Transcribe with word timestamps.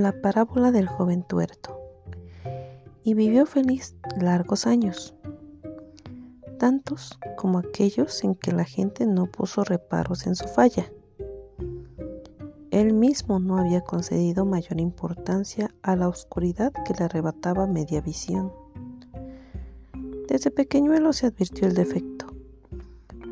la 0.00 0.12
parábola 0.22 0.70
del 0.70 0.86
joven 0.86 1.22
tuerto. 1.24 1.78
Y 3.04 3.14
vivió 3.14 3.46
feliz 3.46 3.96
largos 4.20 4.66
años, 4.66 5.14
tantos 6.58 7.18
como 7.36 7.58
aquellos 7.58 8.22
en 8.22 8.36
que 8.36 8.52
la 8.52 8.64
gente 8.64 9.06
no 9.06 9.26
puso 9.26 9.64
reparos 9.64 10.26
en 10.26 10.36
su 10.36 10.46
falla. 10.46 10.90
Él 12.70 12.94
mismo 12.94 13.38
no 13.38 13.58
había 13.58 13.82
concedido 13.82 14.46
mayor 14.46 14.80
importancia 14.80 15.74
a 15.82 15.96
la 15.96 16.08
oscuridad 16.08 16.72
que 16.86 16.94
le 16.94 17.04
arrebataba 17.04 17.66
media 17.66 18.00
visión. 18.00 18.52
Desde 20.28 20.50
pequeñuelo 20.50 21.12
se 21.12 21.26
advirtió 21.26 21.66
el 21.66 21.74
defecto, 21.74 22.28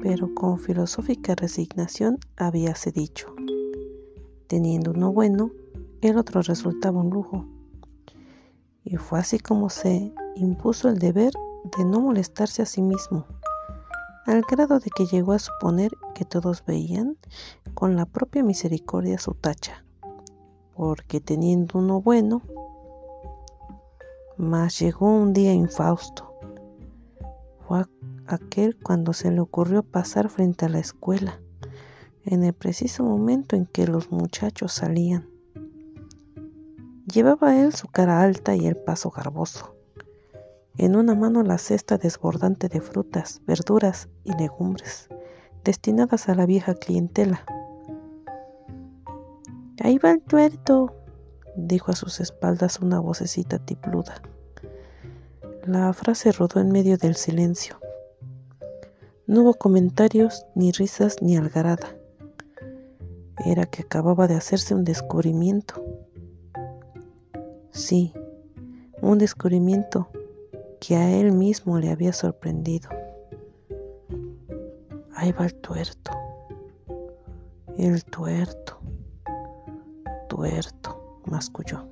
pero 0.03 0.35
con 0.35 0.59
filosófica 0.59 1.35
resignación 1.35 2.19
habíase 2.37 2.91
dicho, 2.91 3.35
teniendo 4.47 4.91
uno 4.91 5.13
bueno, 5.13 5.53
el 6.09 6.17
otro 6.17 6.43
resultaba 6.43 7.01
un 7.01 7.11
lujo. 7.11 7.47
Y 8.85 8.97
fue 8.97 9.19
así 9.19 9.39
como 9.39 9.69
se 9.69 10.13
impuso 10.37 10.89
el 10.89 10.99
deber 10.99 11.33
de 11.77 11.85
no 11.85 12.01
molestarse 12.01 12.63
a 12.63 12.67
sí 12.67 12.83
mismo, 12.83 13.27
al 14.27 14.43
grado 14.43 14.79
de 14.79 14.91
que 14.91 15.07
llegó 15.07 15.33
a 15.33 15.39
suponer 15.39 15.93
que 16.15 16.25
todos 16.25 16.65
veían 16.65 17.17
con 17.75 17.97
la 17.97 18.07
propia 18.07 18.43
misericordia 18.43 19.19
su 19.19 19.35
tacha, 19.35 19.85
porque 20.75 21.21
teniendo 21.21 21.79
uno 21.79 22.01
bueno, 22.01 22.43
mas 24.37 24.79
llegó 24.79 25.13
un 25.15 25.33
día 25.33 25.53
infausto. 25.53 26.35
Fue 27.69 27.85
aquel 28.27 28.77
cuando 28.79 29.13
se 29.13 29.31
le 29.31 29.41
ocurrió 29.41 29.83
pasar 29.83 30.31
frente 30.31 30.65
a 30.65 30.71
la 30.71 30.79
escuela, 30.79 31.41
en 32.25 32.45
el 32.45 32.55
preciso 32.55 33.05
momento 33.05 33.57
en 33.57 33.67
que 33.67 33.87
los 33.87 34.11
muchachos 34.11 34.73
salían. 34.73 35.30
Llevaba 37.13 37.61
él 37.61 37.75
su 37.75 37.89
cara 37.89 38.23
alta 38.23 38.55
y 38.55 38.67
el 38.69 38.77
paso 38.77 39.11
garboso. 39.11 39.75
En 40.77 40.95
una 40.95 41.17
mano 41.17 41.43
la 41.43 41.59
cesta 41.59 41.99
desbordante 41.99 42.69
de 42.69 42.81
frutas, 42.81 43.43
verduras 43.47 44.09
y 44.23 44.33
legumbres, 44.37 45.09
destinadas 45.65 46.29
a 46.29 46.37
la 46.37 46.47
vieja 46.47 46.75
clientela. 46.75 47.45
Ahí 49.83 49.99
va 49.99 50.13
el 50.13 50.21
tuerto, 50.21 50.95
dijo 51.57 51.91
a 51.91 51.97
sus 51.97 52.21
espaldas 52.21 52.79
una 52.79 53.01
vocecita 53.01 53.59
tipluda. 53.59 54.23
La 55.67 55.93
frase 55.93 56.31
rodó 56.31 56.61
en 56.61 56.71
medio 56.71 56.97
del 56.97 57.17
silencio. 57.17 57.81
No 59.27 59.43
hubo 59.43 59.55
comentarios, 59.55 60.47
ni 60.55 60.71
risas, 60.71 61.17
ni 61.23 61.37
algarada. 61.37 61.89
Era 63.45 63.67
que 63.67 63.83
acababa 63.83 64.29
de 64.29 64.35
hacerse 64.35 64.75
un 64.75 64.85
descubrimiento. 64.85 65.90
Sí, 67.81 68.13
un 69.01 69.17
descubrimiento 69.17 70.11
que 70.81 70.97
a 70.97 71.19
él 71.19 71.33
mismo 71.33 71.79
le 71.79 71.89
había 71.89 72.13
sorprendido. 72.13 72.91
Ahí 75.15 75.33
va 75.33 75.47
el 75.47 75.55
tuerto, 75.55 76.11
el 77.79 78.05
tuerto, 78.05 78.81
tuerto, 80.29 81.23
masculló. 81.25 81.89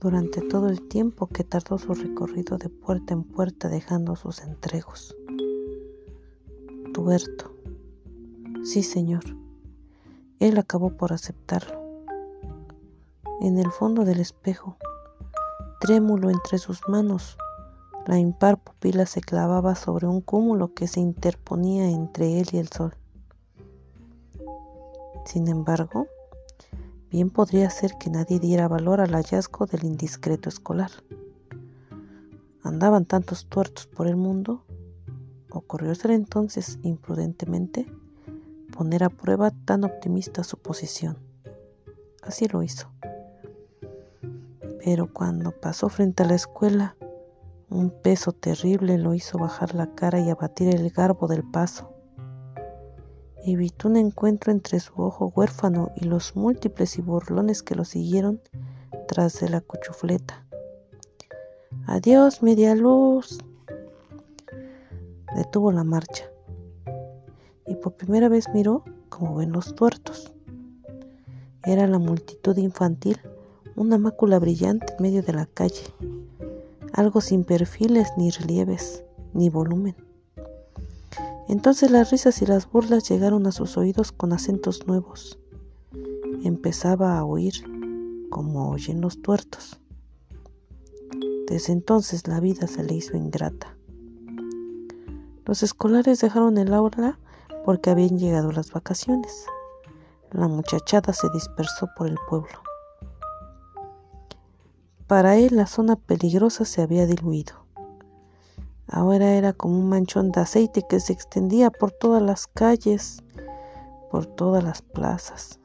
Durante 0.00 0.42
todo 0.42 0.68
el 0.68 0.86
tiempo 0.86 1.26
que 1.26 1.42
tardó 1.42 1.78
su 1.78 1.94
recorrido 1.94 2.58
de 2.58 2.68
puerta 2.68 3.14
en 3.14 3.24
puerta 3.24 3.70
dejando 3.70 4.16
sus 4.16 4.42
entregos. 4.42 5.16
Tuerto. 6.92 7.56
Sí, 8.64 8.82
señor. 8.82 9.24
Él 10.40 10.58
acabó 10.58 10.90
por 10.90 11.14
aceptarlo 11.14 11.87
en 13.40 13.58
el 13.58 13.70
fondo 13.70 14.04
del 14.04 14.20
espejo. 14.20 14.76
Trémulo 15.80 16.30
entre 16.30 16.58
sus 16.58 16.88
manos, 16.88 17.36
la 18.06 18.18
impar 18.18 18.58
pupila 18.58 19.06
se 19.06 19.20
clavaba 19.20 19.74
sobre 19.74 20.06
un 20.06 20.20
cúmulo 20.20 20.74
que 20.74 20.88
se 20.88 21.00
interponía 21.00 21.88
entre 21.90 22.40
él 22.40 22.48
y 22.52 22.58
el 22.58 22.68
sol. 22.68 22.94
Sin 25.24 25.46
embargo, 25.46 26.06
bien 27.10 27.30
podría 27.30 27.70
ser 27.70 27.92
que 27.98 28.10
nadie 28.10 28.40
diera 28.40 28.66
valor 28.66 29.00
al 29.00 29.12
hallazgo 29.12 29.66
del 29.66 29.84
indiscreto 29.84 30.48
escolar. 30.48 30.90
Andaban 32.62 33.04
tantos 33.04 33.46
tuertos 33.46 33.86
por 33.86 34.08
el 34.08 34.16
mundo, 34.16 34.64
ocurrió 35.50 35.94
ser 35.94 36.10
entonces 36.10 36.78
imprudentemente 36.82 37.86
poner 38.76 39.04
a 39.04 39.10
prueba 39.10 39.50
tan 39.50 39.84
optimista 39.84 40.42
suposición. 40.44 41.18
Así 42.22 42.48
lo 42.48 42.62
hizo 42.62 42.90
pero 44.90 45.12
cuando 45.12 45.50
pasó 45.50 45.90
frente 45.90 46.22
a 46.22 46.26
la 46.26 46.34
escuela, 46.34 46.96
un 47.68 47.90
peso 47.90 48.32
terrible 48.32 48.96
lo 48.96 49.12
hizo 49.12 49.36
bajar 49.36 49.74
la 49.74 49.94
cara 49.94 50.18
y 50.18 50.30
abatir 50.30 50.74
el 50.74 50.88
garbo 50.88 51.28
del 51.28 51.42
paso. 51.42 51.92
Evitó 53.44 53.88
un 53.88 53.98
encuentro 53.98 54.50
entre 54.50 54.80
su 54.80 54.94
ojo 55.02 55.30
huérfano 55.36 55.90
y 55.94 56.06
los 56.06 56.36
múltiples 56.36 56.96
y 56.96 57.02
burlones 57.02 57.62
que 57.62 57.74
lo 57.74 57.84
siguieron 57.84 58.40
tras 59.08 59.38
de 59.40 59.50
la 59.50 59.60
cuchufleta. 59.60 60.46
Adiós, 61.86 62.42
media 62.42 62.74
luz. 62.74 63.40
Detuvo 65.36 65.70
la 65.70 65.84
marcha 65.84 66.24
y 67.66 67.74
por 67.74 67.92
primera 67.92 68.30
vez 68.30 68.46
miró 68.54 68.84
como 69.10 69.36
ven 69.36 69.52
los 69.52 69.74
tuertos. 69.74 70.32
Era 71.62 71.86
la 71.86 71.98
multitud 71.98 72.56
infantil 72.56 73.20
una 73.78 73.96
mácula 73.96 74.40
brillante 74.40 74.92
en 74.96 75.02
medio 75.02 75.22
de 75.22 75.32
la 75.32 75.46
calle, 75.46 75.94
algo 76.92 77.20
sin 77.20 77.44
perfiles 77.44 78.08
ni 78.16 78.30
relieves, 78.30 79.04
ni 79.34 79.50
volumen. 79.50 79.94
Entonces 81.48 81.92
las 81.92 82.10
risas 82.10 82.42
y 82.42 82.46
las 82.46 82.68
burlas 82.68 83.08
llegaron 83.08 83.46
a 83.46 83.52
sus 83.52 83.76
oídos 83.76 84.10
con 84.10 84.32
acentos 84.32 84.86
nuevos. 84.88 85.38
Empezaba 86.42 87.16
a 87.18 87.24
oír 87.24 87.54
como 88.30 88.70
oyen 88.70 89.00
los 89.00 89.22
tuertos. 89.22 89.80
Desde 91.46 91.72
entonces 91.72 92.26
la 92.26 92.40
vida 92.40 92.66
se 92.66 92.82
le 92.82 92.94
hizo 92.94 93.16
ingrata. 93.16 93.76
Los 95.46 95.62
escolares 95.62 96.20
dejaron 96.20 96.58
el 96.58 96.74
aula 96.74 97.18
porque 97.64 97.90
habían 97.90 98.18
llegado 98.18 98.50
las 98.50 98.72
vacaciones. 98.72 99.46
La 100.32 100.48
muchachada 100.48 101.12
se 101.12 101.28
dispersó 101.32 101.88
por 101.96 102.08
el 102.08 102.18
pueblo. 102.28 102.67
Para 105.08 105.36
él 105.36 105.56
la 105.56 105.66
zona 105.66 105.96
peligrosa 105.96 106.66
se 106.66 106.82
había 106.82 107.06
diluido. 107.06 107.54
Ahora 108.86 109.32
era 109.32 109.54
como 109.54 109.78
un 109.78 109.88
manchón 109.88 110.32
de 110.32 110.42
aceite 110.42 110.84
que 110.86 111.00
se 111.00 111.14
extendía 111.14 111.70
por 111.70 111.92
todas 111.92 112.22
las 112.22 112.46
calles, 112.46 113.22
por 114.10 114.26
todas 114.26 114.62
las 114.62 114.82
plazas. 114.82 115.60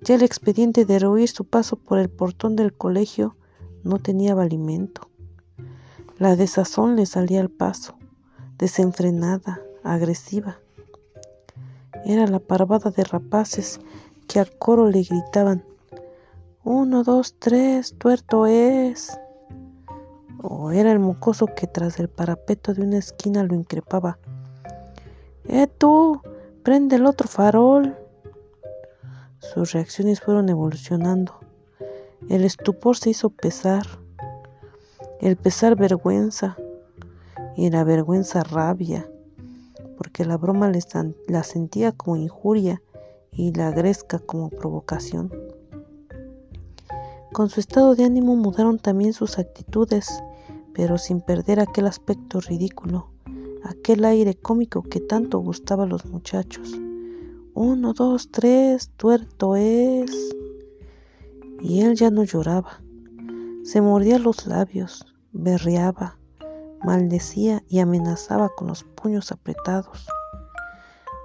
Ya 0.00 0.14
el 0.14 0.22
expediente 0.22 0.86
de 0.86 0.98
rehuir 0.98 1.28
su 1.28 1.44
paso 1.44 1.76
por 1.76 1.98
el 1.98 2.08
portón 2.08 2.56
del 2.56 2.72
colegio 2.72 3.36
no 3.84 3.98
tenía 3.98 4.34
valimento. 4.34 5.10
La 6.18 6.36
desazón 6.36 6.96
le 6.96 7.04
salía 7.04 7.42
al 7.42 7.50
paso, 7.50 7.96
desenfrenada, 8.56 9.60
agresiva. 9.84 10.58
Era 12.06 12.26
la 12.26 12.38
parvada 12.38 12.90
de 12.90 13.04
rapaces 13.04 13.78
que 14.26 14.40
a 14.40 14.46
coro 14.46 14.88
le 14.88 15.02
gritaban 15.02 15.64
uno, 16.66 17.04
dos, 17.04 17.36
tres, 17.38 17.94
tuerto 17.96 18.44
es. 18.44 19.16
O 20.42 20.72
era 20.72 20.90
el 20.90 20.98
mocoso 20.98 21.46
que 21.46 21.68
tras 21.68 22.00
el 22.00 22.08
parapeto 22.08 22.74
de 22.74 22.82
una 22.82 22.98
esquina 22.98 23.44
lo 23.44 23.54
increpaba. 23.54 24.18
¡Eh 25.44 25.68
tú! 25.68 26.20
¡Prende 26.64 26.96
el 26.96 27.06
otro 27.06 27.28
farol! 27.28 27.96
Sus 29.38 29.74
reacciones 29.74 30.20
fueron 30.20 30.48
evolucionando. 30.48 31.38
El 32.28 32.44
estupor 32.44 32.96
se 32.96 33.10
hizo 33.10 33.30
pesar, 33.30 33.86
el 35.20 35.36
pesar 35.36 35.76
vergüenza 35.76 36.56
y 37.56 37.70
la 37.70 37.84
vergüenza 37.84 38.42
rabia, 38.42 39.08
porque 39.96 40.24
la 40.24 40.36
broma 40.36 40.72
la 41.28 41.42
sentía 41.44 41.92
como 41.92 42.16
injuria 42.16 42.82
y 43.30 43.52
la 43.52 43.70
gresca 43.70 44.18
como 44.18 44.50
provocación. 44.50 45.45
Con 47.36 47.50
su 47.50 47.60
estado 47.60 47.94
de 47.94 48.02
ánimo 48.02 48.34
mudaron 48.34 48.78
también 48.78 49.12
sus 49.12 49.38
actitudes, 49.38 50.08
pero 50.72 50.96
sin 50.96 51.20
perder 51.20 51.60
aquel 51.60 51.86
aspecto 51.86 52.40
ridículo, 52.40 53.10
aquel 53.62 54.06
aire 54.06 54.34
cómico 54.34 54.80
que 54.80 55.00
tanto 55.00 55.40
gustaba 55.40 55.82
a 55.82 55.86
los 55.86 56.06
muchachos. 56.06 56.80
Uno, 57.52 57.92
dos, 57.92 58.30
tres, 58.30 58.90
tuerto 58.96 59.54
es. 59.54 60.10
Y 61.60 61.82
él 61.82 61.94
ya 61.94 62.10
no 62.10 62.24
lloraba. 62.24 62.80
Se 63.64 63.82
mordía 63.82 64.18
los 64.18 64.46
labios, 64.46 65.04
berreaba, 65.32 66.18
maldecía 66.82 67.62
y 67.68 67.80
amenazaba 67.80 68.48
con 68.48 68.68
los 68.68 68.82
puños 68.82 69.30
apretados. 69.30 70.06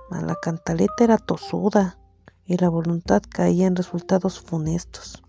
La 0.10 0.36
cantaleta 0.42 1.06
era 1.06 1.18
tosuda, 1.18 1.98
y 2.44 2.58
la 2.58 2.68
voluntad 2.68 3.22
caía 3.30 3.66
en 3.66 3.78
resultados 3.78 4.42
funestos. 4.42 5.24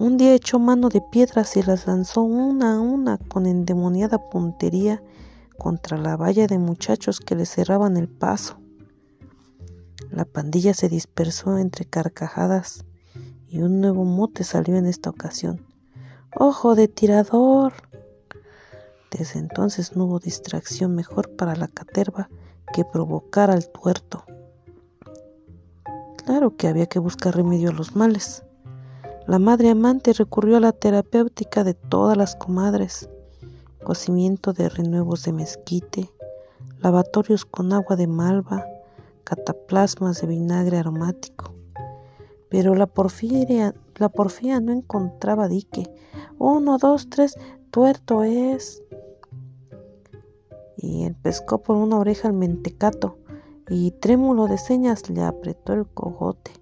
Un 0.00 0.16
día 0.16 0.32
echó 0.32 0.58
mano 0.58 0.88
de 0.88 1.02
piedras 1.02 1.58
y 1.58 1.62
las 1.62 1.86
lanzó 1.86 2.22
una 2.22 2.76
a 2.76 2.80
una 2.80 3.18
con 3.18 3.44
endemoniada 3.44 4.30
puntería 4.30 5.02
contra 5.58 5.98
la 5.98 6.16
valla 6.16 6.46
de 6.46 6.58
muchachos 6.58 7.20
que 7.20 7.34
le 7.34 7.44
cerraban 7.44 7.98
el 7.98 8.08
paso. 8.08 8.58
La 10.10 10.24
pandilla 10.24 10.72
se 10.72 10.88
dispersó 10.88 11.58
entre 11.58 11.84
carcajadas 11.84 12.86
y 13.46 13.60
un 13.60 13.82
nuevo 13.82 14.06
mote 14.06 14.42
salió 14.42 14.76
en 14.76 14.86
esta 14.86 15.10
ocasión. 15.10 15.66
¡Ojo 16.34 16.74
de 16.74 16.88
tirador! 16.88 17.74
Desde 19.10 19.38
entonces 19.38 19.96
no 19.96 20.06
hubo 20.06 20.18
distracción 20.18 20.94
mejor 20.94 21.36
para 21.36 21.54
la 21.56 21.68
caterva 21.68 22.30
que 22.72 22.86
provocar 22.86 23.50
al 23.50 23.68
tuerto. 23.68 24.24
Claro 26.24 26.56
que 26.56 26.68
había 26.68 26.86
que 26.86 27.00
buscar 27.00 27.36
remedio 27.36 27.68
a 27.68 27.74
los 27.74 27.94
males. 27.94 28.44
La 29.26 29.38
madre 29.38 29.70
amante 29.70 30.12
recurrió 30.12 30.56
a 30.56 30.60
la 30.60 30.72
terapéutica 30.72 31.62
de 31.62 31.74
todas 31.74 32.16
las 32.16 32.34
comadres 32.36 33.08
cocimiento 33.82 34.52
de 34.52 34.68
renuevos 34.68 35.24
de 35.24 35.32
mezquite, 35.32 36.10
lavatorios 36.80 37.44
con 37.44 37.72
agua 37.72 37.96
de 37.96 38.06
malva, 38.06 38.66
cataplasmas 39.24 40.20
de 40.20 40.26
vinagre 40.26 40.78
aromático. 40.78 41.54
Pero 42.48 42.74
la 42.74 42.86
porfía, 42.86 44.60
no 44.60 44.72
encontraba 44.72 45.48
dique. 45.48 45.90
Uno, 46.38 46.78
dos, 46.78 47.08
tres, 47.08 47.36
tuerto 47.70 48.24
es. 48.24 48.82
Y 50.76 51.04
él 51.04 51.14
pescó 51.14 51.58
por 51.58 51.76
una 51.76 51.98
oreja 51.98 52.28
al 52.28 52.34
mentecato 52.34 53.18
y 53.68 53.92
trémulo 53.92 54.46
de 54.46 54.58
señas 54.58 55.08
le 55.10 55.22
apretó 55.22 55.74
el 55.74 55.86
cogote 55.86 56.59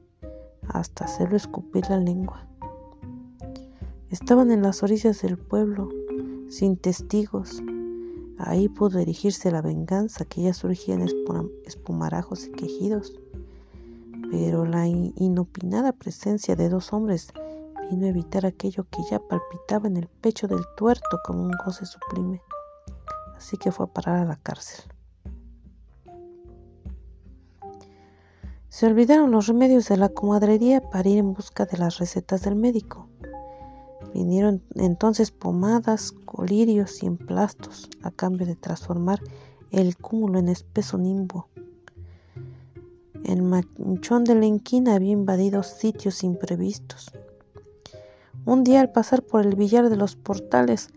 hasta 0.72 1.04
hacerlo 1.04 1.36
escupir 1.36 1.88
la 1.88 1.98
lengua. 1.98 2.46
Estaban 4.10 4.50
en 4.50 4.62
las 4.62 4.82
orillas 4.82 5.20
del 5.22 5.36
pueblo, 5.36 5.90
sin 6.48 6.76
testigos. 6.76 7.62
Ahí 8.38 8.68
pudo 8.68 8.98
erigirse 8.98 9.50
la 9.50 9.60
venganza 9.60 10.24
que 10.24 10.42
ya 10.42 10.54
surgía 10.54 10.94
en 10.94 11.08
espumarajos 11.66 12.46
y 12.46 12.52
quejidos. 12.52 13.18
Pero 14.30 14.64
la 14.64 14.86
inopinada 14.86 15.92
presencia 15.92 16.56
de 16.56 16.68
dos 16.68 16.92
hombres 16.92 17.32
vino 17.90 18.06
a 18.06 18.10
evitar 18.10 18.46
aquello 18.46 18.86
que 18.90 19.02
ya 19.10 19.18
palpitaba 19.18 19.88
en 19.88 19.96
el 19.96 20.08
pecho 20.08 20.46
del 20.46 20.64
tuerto 20.76 21.18
como 21.24 21.42
un 21.42 21.52
goce 21.64 21.84
sublime. 21.86 22.40
Así 23.36 23.56
que 23.56 23.72
fue 23.72 23.86
a 23.86 23.92
parar 23.92 24.18
a 24.18 24.24
la 24.24 24.36
cárcel. 24.36 24.84
Se 28.68 28.86
olvidaron 28.86 29.30
los 29.30 29.46
remedios 29.46 29.88
de 29.88 29.96
la 29.96 30.10
comadrería 30.10 30.80
para 30.80 31.08
ir 31.08 31.18
en 31.18 31.32
busca 31.32 31.64
de 31.64 31.78
las 31.78 31.98
recetas 31.98 32.42
del 32.42 32.54
médico. 32.54 33.08
Vinieron 34.12 34.62
entonces 34.74 35.30
pomadas, 35.30 36.12
colirios 36.12 37.02
y 37.02 37.06
emplastos 37.06 37.88
a 38.02 38.10
cambio 38.10 38.46
de 38.46 38.56
transformar 38.56 39.20
el 39.70 39.96
cúmulo 39.96 40.38
en 40.38 40.48
espeso 40.48 40.98
nimbo. 40.98 41.48
El 43.24 43.42
manchón 43.42 44.24
de 44.24 44.34
la 44.34 44.94
había 44.94 45.12
invadido 45.12 45.62
sitios 45.62 46.22
imprevistos. 46.22 47.10
Un 48.44 48.64
día 48.64 48.80
al 48.80 48.92
pasar 48.92 49.22
por 49.22 49.44
el 49.44 49.56
billar 49.56 49.90
de 49.90 49.96
los 49.96 50.16
portales, 50.16 50.88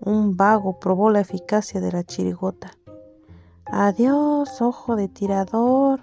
un 0.00 0.36
vago 0.36 0.78
probó 0.78 1.10
la 1.10 1.20
eficacia 1.20 1.80
de 1.80 1.92
la 1.92 2.04
chirigota. 2.04 2.72
Adiós, 3.66 4.60
ojo 4.60 4.96
de 4.96 5.08
tirador. 5.08 6.00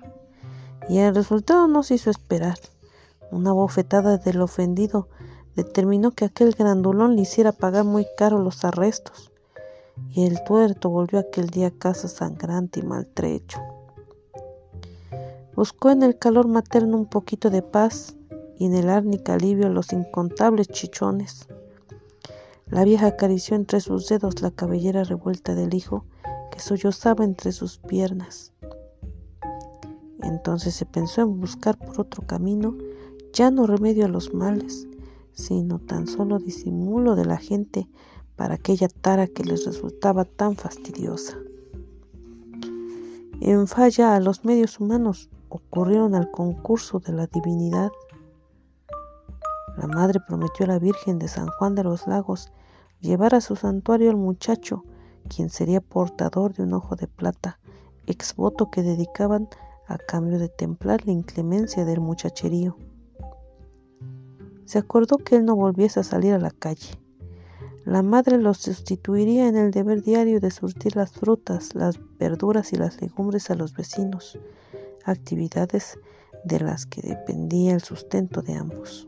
Y 0.88 1.00
el 1.00 1.16
resultado 1.16 1.68
no 1.68 1.84
se 1.84 1.96
hizo 1.96 2.10
esperar. 2.10 2.60
Una 3.32 3.52
bofetada 3.54 4.18
del 4.18 4.42
ofendido 4.42 5.08
determinó 5.56 6.12
que 6.12 6.26
aquel 6.26 6.52
grandulón 6.52 7.16
le 7.16 7.24
hiciera 7.24 7.52
pagar 7.52 7.86
muy 7.86 8.06
caro 8.18 8.40
los 8.40 8.64
arrestos, 8.66 9.32
y 10.12 10.26
el 10.26 10.44
tuerto 10.44 10.90
volvió 10.90 11.20
aquel 11.20 11.50
día 11.50 11.68
a 11.68 11.72
casa 11.72 12.08
sangrante 12.08 12.82
y 12.82 12.84
maltrecho. 12.84 13.60
Buscó 15.56 15.90
en 15.90 16.04
el 16.04 16.18
calor 16.18 16.48
materno 16.48 16.98
un 16.98 17.06
poquito 17.06 17.50
de 17.50 17.62
paz 17.62 18.16
y 18.58 18.66
en 18.66 18.76
el 18.76 18.90
árnica 18.90 19.34
alivio 19.36 19.70
los 19.70 19.94
incontables 19.94 20.68
chichones. 20.68 21.48
La 22.68 22.84
vieja 22.84 23.08
acarició 23.08 23.56
entre 23.56 23.80
sus 23.80 24.08
dedos 24.08 24.42
la 24.42 24.52
cabellera 24.52 25.04
revuelta 25.04 25.56
del 25.56 25.74
hijo 25.74 26.06
que 26.52 26.60
sollozaba 26.60 27.24
entre 27.24 27.52
sus 27.52 27.78
piernas. 27.78 28.52
Entonces 30.22 30.76
se 30.76 30.86
pensó 30.86 31.22
en 31.22 31.40
buscar 31.40 31.78
por 31.78 32.00
otro 32.00 32.26
camino 32.26 32.76
ya 33.34 33.52
no 33.52 33.68
remedio 33.68 34.06
a 34.06 34.10
los 34.10 34.34
males, 34.34 34.88
sino 35.34 35.80
tan 35.80 36.08
solo 36.08 36.40
disimulo 36.40 37.16
de 37.16 37.26
la 37.26 37.38
gente 37.38 37.90
para 38.36 38.56
aquella 38.56 38.88
tara 38.88 39.28
que 39.28 39.44
les 39.44 39.66
resultaba 39.66 40.26
tan 40.26 40.56
fastidiosa. 40.56 41.38
En 43.42 43.68
falla 43.68 44.16
a 44.16 44.20
los 44.22 44.46
medios 44.46 44.80
humanos 44.80 45.30
ocurrieron 45.50 46.16
al 46.16 46.32
concurso 46.32 47.00
de 47.00 47.12
la 47.12 47.28
divinidad. 47.28 47.92
La 49.78 49.88
madre 49.88 50.22
prometió 50.26 50.66
a 50.66 50.70
la 50.70 50.80
Virgen 50.80 51.20
de 51.20 51.28
San 51.28 51.48
Juan 51.48 51.76
de 51.76 51.84
los 51.84 52.08
Lagos 52.08 52.52
llevar 53.02 53.36
a 53.36 53.42
su 53.42 53.58
santuario 53.58 54.10
al 54.10 54.16
muchacho, 54.16 54.84
quien 55.28 55.50
sería 55.50 55.82
portador 55.82 56.54
de 56.54 56.64
un 56.64 56.74
ojo 56.74 56.96
de 56.96 57.08
plata, 57.08 57.60
exvoto 58.08 58.72
que 58.72 58.84
dedicaban 58.84 59.50
a 59.88 59.98
cambio 59.98 60.40
de 60.40 60.50
templar 60.50 61.06
la 61.06 61.12
inclemencia 61.12 61.86
del 61.86 62.00
muchacherío 62.00 62.78
se 64.66 64.80
acordó 64.80 65.18
que 65.18 65.36
él 65.36 65.46
no 65.46 65.56
volviese 65.56 66.00
a 66.00 66.04
salir 66.04 66.34
a 66.34 66.40
la 66.40 66.52
calle. 66.52 67.00
La 67.86 68.02
madre 68.02 68.40
lo 68.40 68.54
sustituiría 68.56 69.48
en 69.48 69.56
el 69.56 69.72
deber 69.72 70.02
diario 70.02 70.40
de 70.40 70.50
surtir 70.50 70.96
las 70.96 71.12
frutas, 71.12 71.76
las 71.76 72.00
verduras 72.18 72.74
y 72.74 72.78
las 72.78 73.00
legumbres 73.00 73.52
a 73.52 73.56
los 73.56 73.74
vecinos, 73.74 74.40
actividades 75.06 76.00
de 76.44 76.60
las 76.60 76.88
que 76.88 77.02
dependía 77.04 77.74
el 77.76 77.82
sustento 77.82 78.42
de 78.42 78.56
ambos. 78.56 79.08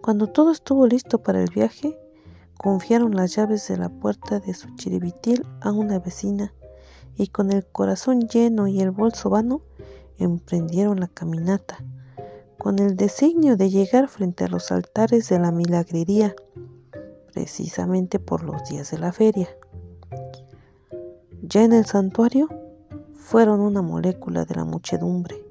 Cuando 0.00 0.28
todo 0.28 0.52
estuvo 0.52 0.86
listo 0.86 1.20
para 1.22 1.42
el 1.42 1.50
viaje, 1.50 1.98
confiaron 2.56 3.16
las 3.16 3.34
llaves 3.34 3.66
de 3.66 3.78
la 3.78 3.88
puerta 3.88 4.38
de 4.38 4.54
su 4.54 4.72
chiribitil 4.76 5.44
a 5.60 5.72
una 5.72 5.98
vecina 5.98 6.54
y 7.16 7.28
con 7.28 7.52
el 7.52 7.66
corazón 7.66 8.28
lleno 8.28 8.66
y 8.66 8.80
el 8.80 8.90
bolso 8.90 9.30
vano 9.30 9.62
emprendieron 10.18 11.00
la 11.00 11.08
caminata 11.08 11.78
con 12.62 12.78
el 12.78 12.96
designio 12.96 13.56
de 13.56 13.70
llegar 13.70 14.06
frente 14.06 14.44
a 14.44 14.48
los 14.48 14.70
altares 14.70 15.28
de 15.28 15.40
la 15.40 15.50
milagrería, 15.50 16.36
precisamente 17.32 18.20
por 18.20 18.44
los 18.44 18.62
días 18.68 18.92
de 18.92 18.98
la 18.98 19.10
feria. 19.10 19.48
Ya 21.42 21.64
en 21.64 21.72
el 21.72 21.86
santuario 21.86 22.48
fueron 23.14 23.58
una 23.58 23.82
molécula 23.82 24.44
de 24.44 24.54
la 24.54 24.64
muchedumbre. 24.64 25.44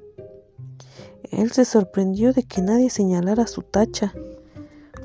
Él 1.31 1.51
se 1.51 1.65
sorprendió 1.65 2.31
de 2.31 2.43
que 2.43 2.61
nadie 2.61 2.89
señalara 2.89 3.45
su 3.45 3.61
tacha. 3.61 4.13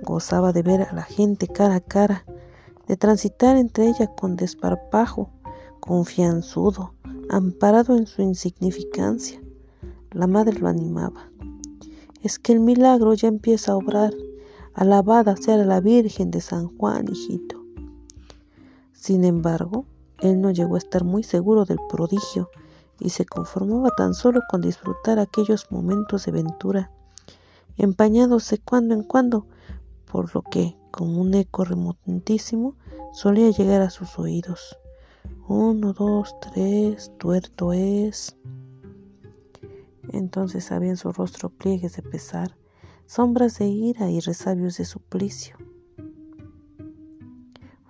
Gozaba 0.04 0.52
de 0.52 0.62
ver 0.62 0.82
a 0.82 0.92
la 0.92 1.02
gente 1.02 1.48
cara 1.48 1.74
a 1.74 1.80
cara, 1.80 2.24
de 2.86 2.96
transitar 2.96 3.56
entre 3.56 3.88
ella 3.88 4.06
con 4.14 4.36
desparpajo, 4.36 5.30
confianzudo, 5.86 6.94
amparado 7.28 7.96
en 7.96 8.06
su 8.06 8.22
insignificancia. 8.22 9.40
La 10.10 10.26
madre 10.26 10.58
lo 10.58 10.68
animaba 10.68 11.30
es 12.22 12.40
que 12.40 12.52
el 12.52 12.60
milagro 12.60 13.14
ya 13.14 13.28
empieza 13.28 13.72
a 13.72 13.76
obrar. 13.76 14.12
Alabada 14.74 15.36
sea 15.36 15.56
la 15.58 15.80
Virgen 15.80 16.30
de 16.30 16.40
San 16.40 16.76
Juan, 16.76 17.06
hijito. 17.08 17.64
Sin 18.92 19.24
embargo, 19.24 19.86
él 20.20 20.40
no 20.40 20.50
llegó 20.50 20.74
a 20.74 20.78
estar 20.78 21.04
muy 21.04 21.22
seguro 21.22 21.64
del 21.64 21.78
prodigio 21.88 22.50
y 22.98 23.10
se 23.10 23.24
conformaba 23.24 23.90
tan 23.96 24.12
solo 24.12 24.40
con 24.50 24.60
disfrutar 24.60 25.18
aquellos 25.18 25.70
momentos 25.70 26.26
de 26.26 26.32
ventura, 26.32 26.90
empañándose 27.76 28.58
cuando 28.58 28.94
en 28.94 29.04
cuando, 29.04 29.46
por 30.10 30.34
lo 30.34 30.42
que, 30.42 30.76
como 30.90 31.20
un 31.20 31.32
eco 31.34 31.64
remotentísimo, 31.64 32.74
solía 33.12 33.50
llegar 33.50 33.82
a 33.82 33.90
sus 33.90 34.18
oídos. 34.18 34.76
Uno, 35.48 35.92
dos, 35.92 36.34
tres, 36.40 37.12
tuerto 37.18 37.72
es. 37.72 38.36
Entonces 40.08 40.72
había 40.72 40.90
en 40.90 40.96
su 40.96 41.12
rostro 41.12 41.50
pliegues 41.50 41.94
de 41.94 42.02
pesar, 42.02 42.56
sombras 43.06 43.58
de 43.58 43.66
ira 43.66 44.10
y 44.10 44.18
resabios 44.18 44.76
de 44.76 44.84
suplicio. 44.84 45.56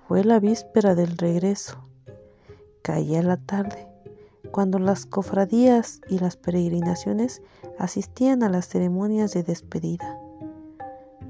Fue 0.07 0.23
la 0.23 0.39
víspera 0.39 0.95
del 0.95 1.17
regreso. 1.17 1.89
Caía 2.83 3.23
la 3.23 3.39
tarde, 3.39 3.89
cuando 4.53 4.79
las 4.79 5.07
cofradías 5.07 6.03
y 6.11 6.19
las 6.19 6.37
peregrinaciones 6.37 7.41
asistían 7.79 8.43
a 8.43 8.51
las 8.51 8.69
ceremonias 8.69 9.33
de 9.33 9.43
despedida. 9.43 10.21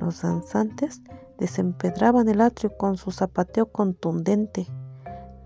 Los 0.00 0.22
danzantes 0.22 1.02
desempedraban 1.38 2.28
el 2.28 2.40
atrio 2.40 2.76
con 2.76 2.96
su 2.96 3.12
zapateo 3.12 3.66
contundente. 3.70 4.66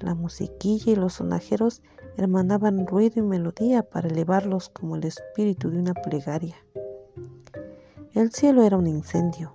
La 0.00 0.14
musiquilla 0.14 0.92
y 0.92 0.96
los 0.96 1.14
sonajeros 1.14 1.82
hermanaban 2.16 2.86
ruido 2.86 3.20
y 3.20 3.22
melodía 3.22 3.82
para 3.82 4.08
elevarlos 4.08 4.70
como 4.70 4.96
el 4.96 5.04
espíritu 5.04 5.70
de 5.70 5.78
una 5.78 5.94
plegaria. 5.94 6.56
El 8.14 8.32
cielo 8.32 8.62
era 8.62 8.78
un 8.78 8.86
incendio. 8.86 9.54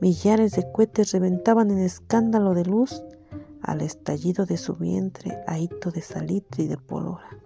Millares 0.00 0.52
de 0.52 0.70
cohetes 0.70 1.12
reventaban 1.12 1.70
en 1.70 1.78
escándalo 1.78 2.54
de 2.54 2.64
luz 2.64 3.02
al 3.62 3.80
estallido 3.80 4.46
de 4.46 4.56
su 4.58 4.76
vientre 4.76 5.38
ahito 5.46 5.90
de 5.90 6.02
salitre 6.02 6.64
y 6.64 6.68
de 6.68 6.76
pólvora. 6.76 7.38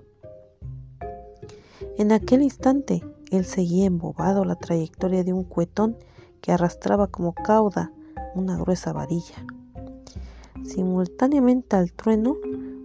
En 1.97 2.13
aquel 2.13 2.43
instante 2.43 3.03
él 3.31 3.45
seguía 3.45 3.87
embobado 3.87 4.45
la 4.45 4.57
trayectoria 4.57 5.23
de 5.23 5.33
un 5.33 5.45
cuetón 5.45 5.97
que 6.41 6.53
arrastraba 6.53 7.07
como 7.07 7.33
cauda 7.33 7.93
una 8.35 8.57
gruesa 8.57 8.93
varilla. 8.93 9.47
Simultáneamente 10.65 11.77
al 11.77 11.93
trueno, 11.93 12.37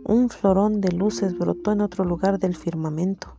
un 0.04 0.30
florón 0.30 0.82
de 0.82 0.92
luces 0.92 1.38
brotó 1.38 1.72
en 1.72 1.82
otro 1.82 2.04
lugar 2.04 2.38
del 2.40 2.56
firmamento. 2.56 3.36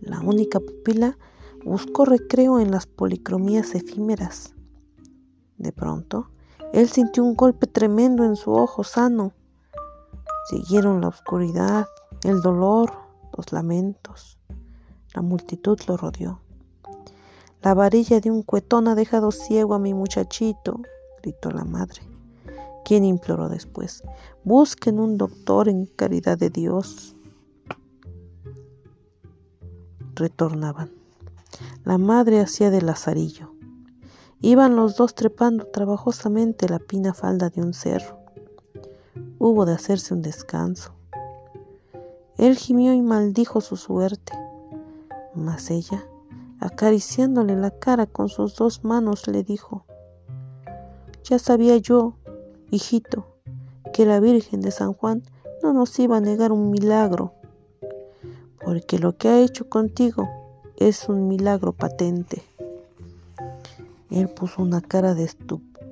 La 0.00 0.20
única 0.20 0.60
pupila 0.60 1.16
buscó 1.64 2.04
recreo 2.04 2.58
en 2.58 2.70
las 2.70 2.86
policromías 2.86 3.74
efímeras. 3.74 4.54
De 5.56 5.72
pronto, 5.72 6.28
él 6.72 6.88
sintió 6.88 7.22
un 7.22 7.36
golpe 7.36 7.66
tremendo 7.66 8.24
en 8.24 8.36
su 8.36 8.52
ojo 8.52 8.82
sano. 8.82 9.32
Siguieron 10.50 11.00
la 11.00 11.08
oscuridad, 11.08 11.86
el 12.24 12.40
dolor, 12.40 12.92
los 13.36 13.52
lamentos. 13.52 14.38
La 15.14 15.22
multitud 15.22 15.78
lo 15.86 15.96
rodeó. 15.96 16.40
La 17.62 17.72
varilla 17.72 18.20
de 18.20 18.30
un 18.30 18.42
cuetón 18.42 18.88
ha 18.88 18.94
dejado 18.94 19.30
ciego 19.30 19.74
a 19.74 19.78
mi 19.78 19.94
muchachito, 19.94 20.80
gritó 21.22 21.50
la 21.50 21.64
madre, 21.64 22.02
quien 22.84 23.04
imploró 23.04 23.48
después, 23.48 24.02
busquen 24.44 25.00
un 25.00 25.16
doctor 25.18 25.68
en 25.68 25.86
caridad 25.86 26.38
de 26.38 26.50
Dios. 26.50 27.16
Retornaban. 30.14 30.92
La 31.84 31.98
madre 31.98 32.40
hacía 32.40 32.70
de 32.70 32.82
lazarillo. 32.82 33.52
Iban 34.40 34.76
los 34.76 34.96
dos 34.96 35.14
trepando 35.14 35.66
trabajosamente 35.66 36.68
la 36.68 36.78
pina 36.78 37.14
falda 37.14 37.50
de 37.50 37.62
un 37.62 37.72
cerro. 37.72 38.18
Hubo 39.38 39.64
de 39.64 39.72
hacerse 39.72 40.12
un 40.14 40.22
descanso. 40.22 40.94
Él 42.36 42.56
gimió 42.56 42.92
y 42.92 43.00
maldijo 43.00 43.60
su 43.60 43.76
suerte, 43.76 44.32
mas 45.34 45.70
ella, 45.70 46.04
acariciándole 46.60 47.56
la 47.56 47.70
cara 47.70 48.06
con 48.06 48.28
sus 48.28 48.56
dos 48.56 48.84
manos, 48.84 49.28
le 49.28 49.44
dijo, 49.44 49.84
Ya 51.22 51.38
sabía 51.38 51.76
yo, 51.76 52.16
hijito, 52.74 53.26
que 53.92 54.06
la 54.06 54.20
Virgen 54.20 54.60
de 54.60 54.70
San 54.70 54.92
Juan 54.92 55.22
no 55.62 55.72
nos 55.72 55.98
iba 55.98 56.16
a 56.16 56.20
negar 56.20 56.52
un 56.52 56.70
milagro, 56.70 57.32
porque 58.64 58.98
lo 58.98 59.16
que 59.16 59.28
ha 59.28 59.40
hecho 59.40 59.68
contigo 59.68 60.28
es 60.76 61.08
un 61.08 61.28
milagro 61.28 61.72
patente. 61.72 62.42
Él 64.10 64.28
puso 64.28 64.62
una 64.62 64.80
cara 64.80 65.14
de, 65.14 65.28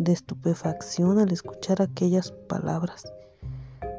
estupefacción 0.07 1.19
al 1.19 1.33
escuchar 1.33 1.83
aquellas 1.83 2.31
palabras. 2.31 3.13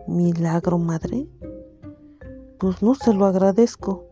¿Milagro, 0.07 0.77
madre? 0.77 1.27
Pues 2.57 2.81
no 2.81 2.95
se 2.95 3.13
lo 3.13 3.25
agradezco. 3.25 4.05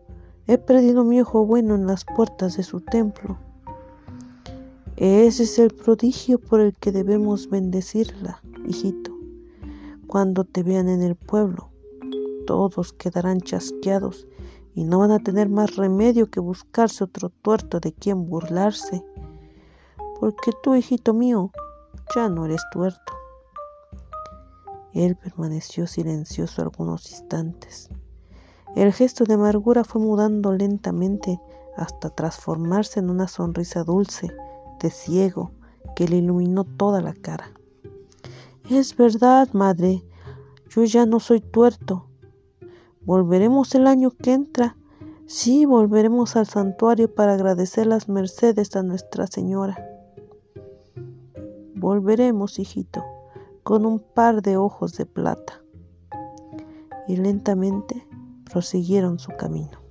He 0.46 0.58
perdido 0.58 1.04
mi 1.04 1.20
ojo 1.20 1.46
bueno 1.46 1.74
en 1.74 1.86
las 1.86 2.04
puertas 2.04 2.56
de 2.56 2.62
su 2.62 2.80
templo. 2.80 3.38
Ese 4.96 5.44
es 5.44 5.58
el 5.58 5.70
prodigio 5.70 6.38
por 6.38 6.60
el 6.60 6.74
que 6.76 6.92
debemos 6.92 7.48
bendecirla, 7.48 8.41
hijito. 8.66 9.12
Cuando 10.06 10.44
te 10.44 10.62
vean 10.62 10.88
en 10.88 11.02
el 11.02 11.16
pueblo, 11.16 11.70
todos 12.46 12.92
quedarán 12.92 13.40
chasqueados 13.40 14.26
y 14.74 14.84
no 14.84 14.98
van 14.98 15.10
a 15.10 15.18
tener 15.18 15.48
más 15.48 15.76
remedio 15.76 16.30
que 16.30 16.40
buscarse 16.40 17.04
otro 17.04 17.28
tuerto 17.28 17.80
de 17.80 17.92
quien 17.92 18.26
burlarse 18.28 19.04
porque 20.22 20.52
tú, 20.62 20.76
hijito 20.76 21.14
mío, 21.14 21.50
ya 22.14 22.28
no 22.28 22.46
eres 22.46 22.62
tuerto. 22.70 23.12
Él 24.94 25.16
permaneció 25.16 25.88
silencioso 25.88 26.62
algunos 26.62 27.10
instantes. 27.10 27.88
El 28.76 28.92
gesto 28.92 29.24
de 29.24 29.34
amargura 29.34 29.82
fue 29.82 30.00
mudando 30.00 30.52
lentamente 30.52 31.40
hasta 31.76 32.08
transformarse 32.08 33.00
en 33.00 33.10
una 33.10 33.26
sonrisa 33.26 33.82
dulce, 33.82 34.28
de 34.78 34.90
ciego, 34.90 35.50
que 35.96 36.06
le 36.06 36.18
iluminó 36.18 36.62
toda 36.62 37.00
la 37.00 37.14
cara. 37.14 37.50
Es 38.70 38.96
verdad, 38.96 39.48
madre, 39.52 40.04
yo 40.70 40.84
ya 40.84 41.04
no 41.04 41.18
soy 41.18 41.40
tuerto. 41.40 42.06
Volveremos 43.02 43.74
el 43.74 43.88
año 43.88 44.12
que 44.12 44.32
entra. 44.32 44.76
Sí, 45.26 45.66
volveremos 45.66 46.36
al 46.36 46.46
santuario 46.46 47.12
para 47.12 47.34
agradecer 47.34 47.86
las 47.86 48.08
mercedes 48.08 48.74
a 48.76 48.82
Nuestra 48.82 49.26
Señora. 49.26 49.76
Volveremos, 51.74 52.60
hijito, 52.60 53.04
con 53.64 53.84
un 53.84 53.98
par 53.98 54.42
de 54.42 54.56
ojos 54.56 54.96
de 54.96 55.06
plata. 55.06 55.60
Y 57.08 57.16
lentamente 57.16 58.06
prosiguieron 58.44 59.18
su 59.18 59.32
camino. 59.36 59.81